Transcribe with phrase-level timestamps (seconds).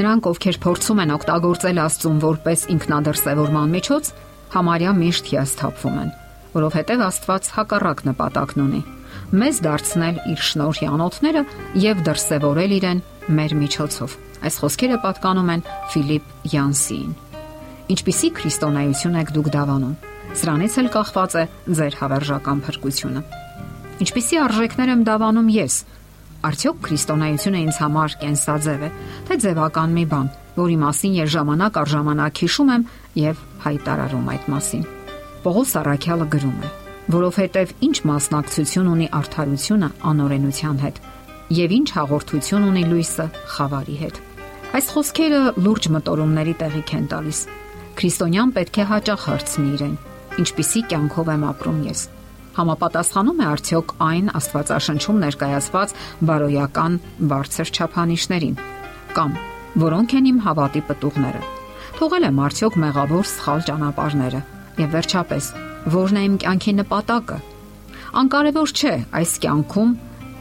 [0.00, 4.06] Նրանք, ովքեր փորձում են օգտագործել Աստծուն որպես ինքնադրսևորման միջոց,
[4.54, 6.12] համարյա միշտ հիասթափվում են,
[6.54, 8.80] որովհետև Աստված հակառակ նպատակն ունի՝
[9.30, 11.42] մեզ դարձնել իր շնորհի անոթները
[11.84, 13.02] եւ դրսևորել իրեն
[13.40, 17.12] մեր միջոցով։ Այս խոսքերը պատկանում են Ֆիլիպ Յանսիին։
[17.90, 19.94] Ինչպիսի քրիստոնեություն եք դուք դավանում։
[20.40, 21.44] Սրանից էլ կախված է
[21.76, 23.22] ձեր հավերժական փրկությունը։
[24.00, 25.74] Ինչպիսի արժեքներ եմ դավանում ես։
[26.40, 28.90] Արդյոք քրիստոնեությունը ինձ համար կենսաձև է,
[29.28, 32.84] թե ձևական մի բան, որի մասին ես ժամանակ առ ժամանակ հիշում եմ
[33.20, 34.84] եւ հայտարարում այդ մասին։
[35.44, 36.70] Պողոս Արաքյալը գրում է.
[37.10, 41.00] որովհետև ինչ մասնակցություն ունի արդարությունը անօրենության հետ
[41.56, 44.20] եւ ինչ հաղորդություն ունի լույսը խավարի հետ։
[44.78, 47.40] Այս խոսքերը լուրջ մտորումների տեղիք են տալիս։
[47.98, 49.96] Քրիստոնյան պետք է հաճախ հարցնի իրեն.
[50.40, 52.00] ինչպիսի կյանքով եմ ապրում ես։
[52.58, 55.96] Համապատասխանում է արդյոք այն Աստվածաշնչում ներկայացված
[56.30, 58.60] բարոյական բարձր չափանիշներին
[59.16, 59.34] կամ
[59.86, 61.42] որոնք են իմ հավատի պտուղները։
[62.00, 64.40] Թողել եմ արդյոք մեղավոր սխալ ճանապարհները
[64.80, 65.52] եւ վերջապես
[65.88, 67.36] Որն է իմ կյանքի նպատակը։
[68.20, 69.94] Անկարևոր չէ այս կյանքում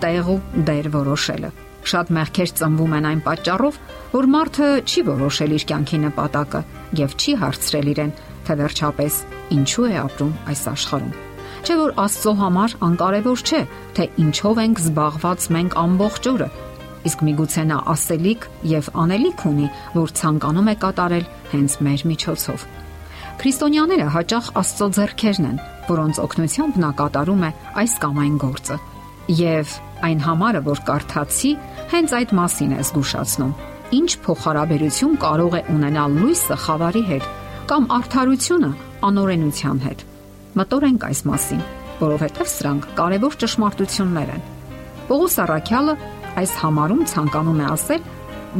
[0.00, 0.36] տեղ ու
[0.70, 1.50] դեր որոշելը։
[1.92, 3.78] Շատ մեղքեր ծնվում են այն պատճառով,
[4.16, 6.64] որ մարդը չի որոշել իր կյանքի նպատակը
[7.04, 8.16] եւ չի հարցրել իրեն,
[8.48, 9.22] թե վերջապես
[9.60, 11.25] ինչու է ապրում այս աշխարհում։
[11.66, 13.60] Չէ որ Աստծո համար անկարևոր չէ,
[13.96, 16.46] թե ինչով ենք զբաղված մենք ամբողջ օրը,
[17.10, 22.66] իսկ միգուցե նա ասելիք եւ անելիք ունի, որ ցանկանում է կատարել հենց մեր միջոցով։
[23.42, 28.80] Քրիստոնյաները հաճախ Աստծո ձեռքերն են, որոնց օգնությամբ նա կատարում է այս կամ այն գործը։
[29.42, 31.54] Եվ այն համարը, որ կարդացի,
[31.90, 33.56] հենց այդ մասին է զգուշացնում։
[33.96, 37.32] Ինչ փոխհարաբերություն կարող է ունենալ լույսը խավարի հետ
[37.74, 38.76] կամ արդարությունը
[39.10, 40.12] անօրենության հետ։
[40.56, 41.62] Մտորենք այս մասին,
[42.00, 44.44] որովհետև սրանք կարևոր ճշմարտություններ են։
[45.10, 45.94] Պողոս Արաքյալը
[46.40, 48.10] այս համարում ցանկանում է ասել,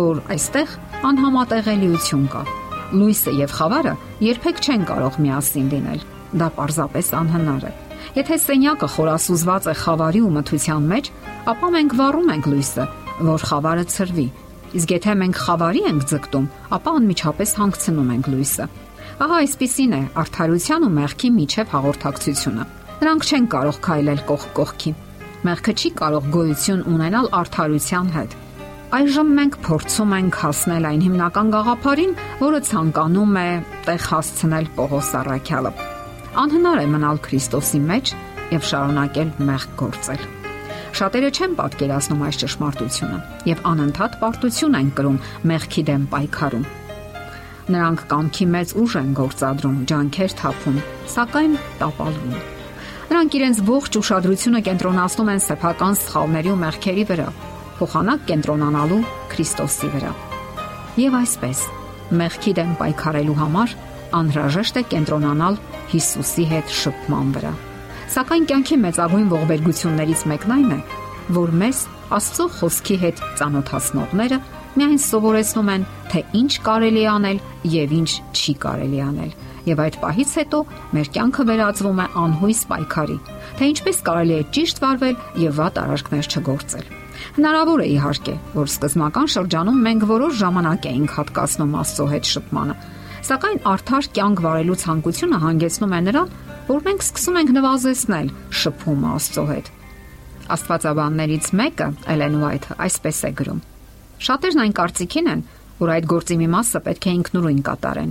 [0.00, 0.74] որ այստեղ
[1.10, 2.42] անհամատեղելիություն կա
[2.90, 3.92] Լույսը եւ խավարը
[4.26, 6.00] երբեք չեն կարող միասին լինել։
[6.40, 7.72] Դա պարզապես անհնար է։
[8.16, 11.10] Եթե սենյակը խորասուզված է խավարի ու մթության մեջ,
[11.52, 12.86] ապա մենք վառում ենք լույսը,
[13.30, 14.26] որ խավարը ծրվի։
[14.80, 18.66] Իսկ եթե մենք խավարի ենք ձգտում, ապա անմիջապես հանգցնում ենք լույսը։
[19.20, 22.62] Ահա այսպիսին է արդարության ու մեղքի միջև հաղորդակցությունը։
[23.00, 24.92] Նրանք չեն կարող քայլել կողք կողքի։
[25.44, 28.38] Մեղքը չի կարող գոյություն ունենալ արդարության հետ։
[28.96, 33.46] Այժմ մենք փորձում ենք հասնել այն հիմնական գաղափարին, որը ցանկանում է
[33.90, 35.72] տեղ հասցնել Պողոս Արաքյալը։
[36.40, 38.16] Անհնար է մնալ Քրիստոսի մեջ
[38.56, 40.28] եւ շարունակել մեղք գործել։
[40.96, 43.18] Շատերը չեն պատկերացնում այս ճշմարտությունը
[43.52, 46.70] եւ անընդհատ պարտություն են կրում մեղքի դեմ պայքարում։
[47.70, 50.78] Նրանք կամքի մեծ ուժ են գործադրում, ջանքեր թափում,
[51.12, 52.32] սակայն տապալվում։
[53.10, 57.28] Նրանք իրենց ողջ ուշադրությունը կենտրոնացնում են սեփական սխալների ու մեղքերի վրա,
[57.78, 59.00] փոխանակ կենտրոնանալու
[59.30, 60.12] Քրիստոսի վրա։
[61.00, 61.62] Եվ այսպես,
[62.20, 63.74] մեղքի դեմ պայքարելու համար
[64.20, 65.58] անհրաժեշտ է կենտրոնանալ
[65.90, 67.52] Հիսուսի հետ շփման վրա։
[68.10, 70.80] Սակայն կյանքի մեծագույն ողբերգություններից մեկն այն է,
[71.36, 74.38] որ մեզ Աստծո խոսքի հետ ծանոթացնողները
[74.78, 77.40] միայն սովորեցնում են, թե ինչ կարելի անել
[77.74, 79.32] եւ ինչ չի կարելի անել։
[79.70, 80.60] Եվ այդ պահից հետո
[80.96, 83.18] մեր կյանքը վերածվում է անհույս պայքարի,
[83.58, 86.86] թե ինչպես կարելի է ճիշտ վարվել եւ վատ արարքներ չգործել։
[87.36, 92.76] Հնարավոր է իհարկե, որ սկզբնական շրջանում մենք որոշ ժամանակ էինք հատկացնում Աստծո հետ շփմանը,
[93.30, 96.32] սակայն արդար կյանք վարելու ցանկությունը հանգեցնում է նրան,
[96.70, 99.74] որ մենք սկսում ենք նվազեցնել շփումը Աստծո հետ։
[100.56, 103.60] Աստվածաբաններից մեկը Էլեն Ուայթը այսպես է գրում.
[104.20, 105.44] Շատերն այն կարծիքին են,
[105.80, 108.10] որ այդ գործի մի մասը պետք է ինքնուրույն կատարեն։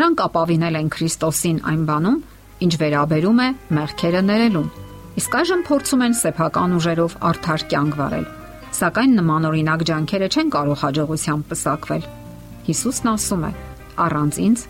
[0.00, 2.20] Նրանք ապավինել են Քրիստոսին այն բանում,
[2.66, 3.48] ինչ վերաբերում է
[3.80, 4.68] մեղքերը ներելուն։
[5.20, 8.28] Իսկ այժմ փորձում են սեփական ուժերով արդար կյանք վարել
[8.70, 12.04] Սակայն նման օրինակ ջանքերը չեն կարող հաջողությամբ պսակվել։
[12.68, 13.50] Հիսուսն ասում է.
[14.04, 14.60] առանց ինձ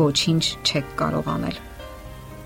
[0.00, 1.58] ոչինչ չեք կարող անել։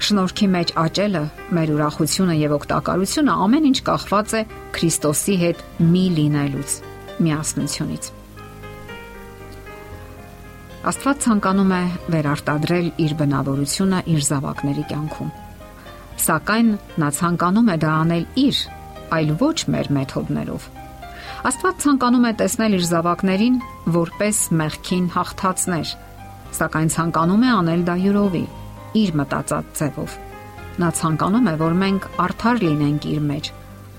[0.04, 1.22] Շնորհքի մեջ աճելը,
[1.54, 4.42] մեր ուրախությունը եւ օգտակարությունը ամեն ինչ կախված է
[4.74, 5.62] Քրիստոսի հետ
[5.94, 6.70] մի լինելուց,
[7.24, 8.10] միասնությունից։
[10.84, 11.82] Աստված ցանկանում է
[12.12, 15.34] վերարտադրել իր բնավորությունը իր զավակների կյանքում։
[16.24, 18.64] Սակայն նա ցանկանում է դա անել իր,
[19.14, 20.72] այլ ոչ մեր մեթոդներով
[21.44, 23.56] Աստված ցանկանում է տեսնել իր զավակներին
[23.92, 25.90] որպես մեղքին հաղթածներ,
[26.56, 28.40] սակայն ցանկանում է անել դա յուրովի,
[29.00, 30.14] իր մտածած ձևով։
[30.80, 33.50] Նա ցանկանում է, որ մենք արդար լինենք իր մեջ,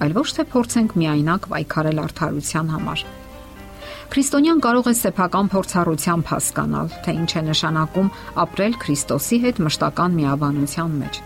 [0.04, 3.06] այլ ոչ թե փորձենք միայնակ պայքարել արդարության համար։
[4.16, 8.12] Քրիստոնյան կարող է սեփական փորձառությամբ հասկանալ, թե ինչ է նշանակում
[8.44, 11.20] ապրել Քրիստոսի հետ մշտական միաբանության մեջ։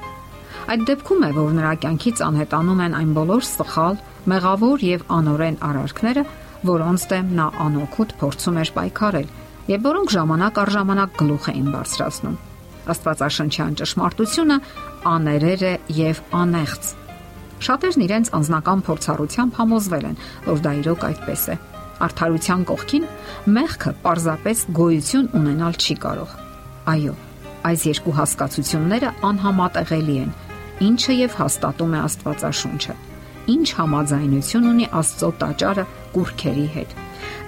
[0.70, 4.00] Այդ դեպքում է, որ նրա կյանքից անհետանում են այն բոլոր սխալ,
[4.30, 6.24] մեղավոր եւ անօրեն արարքները,
[6.70, 9.28] որոնց դեմ նա անօքուտ փորձում էր պայքարել
[9.70, 12.40] եւ որոնք ժամանակ առ ժամանակ գլուխ էին բարձրացնում։
[12.90, 14.58] Աստվածաշնչյան ճշմարտությունը
[15.14, 16.94] աներեր է եւ անեղծ։
[17.60, 21.56] Շատերն իրենց անձնական փորձառությամբ համոզվել են, որ դա իրոք այդպես է։
[22.00, 23.08] Արթարության կողքին
[23.56, 26.36] մեղքը պարզապես գոյություն ունենալ չի կարող։
[26.94, 27.16] Այո,
[27.70, 30.32] այս երկու հասկացությունները անհամատեղելի են,
[30.88, 32.96] ինչը եւ հաստատում է Աստվածաշունչը։
[33.50, 35.86] Ինչ համաձայնություն ունի Աստծո տաճարը
[36.16, 36.96] կուրքերի հետ։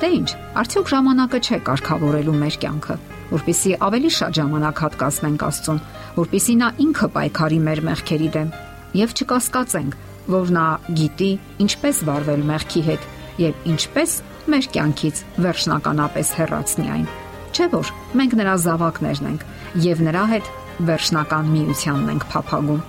[0.02, 0.30] Դե ինչ,
[0.60, 2.98] արդյոք ժամանակը չէ կարգավորելու մեր կյանքը,
[3.32, 5.80] որpիսի ավելի շատ ժամանակ հատկացնենք Աստծուն,
[6.18, 8.52] որpիսի նա ինքը պայքարի մեր մեղքերի դեմ
[8.98, 9.98] եւ չկասկածենք,
[10.32, 10.66] որ նա
[10.98, 11.32] գիտի
[11.66, 13.08] ինչպես վարվել մեղքի հետ
[13.42, 14.16] եւ ինչպես
[14.52, 17.08] մեր կյանքից վերջնականապես հեռացնի այն։
[17.52, 19.46] Չէ՞ որ մենք նրա զավակներն ենք
[19.86, 20.52] եւ նրա հետ
[20.92, 22.84] վերջնական միությանն ենք փափագում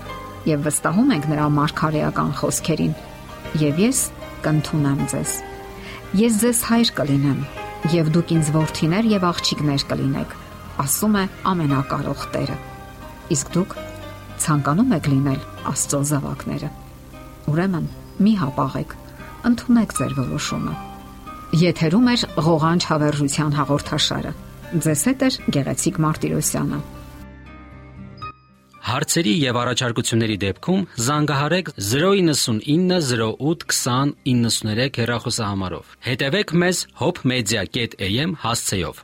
[0.48, 2.94] եւ վստահում ենք նրա մարգարեական խոսքերին։
[3.62, 4.00] Եվ ես
[4.46, 5.34] կընդունեմ ձեզ։
[6.22, 7.40] Ես ձեզ հայր կլինեմ
[7.92, 10.34] եւ դուք ինձ ворթիներ եւ աղջիկներ կլինեք,
[10.82, 12.58] ասում է ամենակարող Տերը։
[13.34, 13.74] Իսկ դուք
[14.42, 15.40] ցանկանում եք լինել
[15.72, 16.70] Աստծո զավակները։
[17.52, 17.86] Ուրեմն
[18.22, 18.96] մի հապաղեք,
[19.50, 20.74] ընդունեք ձեր որոշումը։
[21.62, 22.16] Եթերում է
[22.48, 24.32] ղողանջ հավերժության հաղորդաշարը։
[24.72, 26.78] Ձեզ հետ է Գեղեցիկ Մարտիրոսյանը։
[28.82, 39.00] Հարցերի եւ առաջարկությունների դեպքում զանգահարեք 099 08 20 93 հեռախոսահամարով։ Հետևեք մեզ hopmedia.am հասցեով։